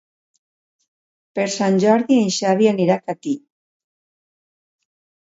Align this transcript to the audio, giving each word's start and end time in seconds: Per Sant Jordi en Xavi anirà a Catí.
Per 1.39 1.43
Sant 1.55 1.77
Jordi 1.83 2.17
en 2.21 2.31
Xavi 2.37 2.71
anirà 2.71 2.97
a 3.03 3.11
Catí. 3.11 3.35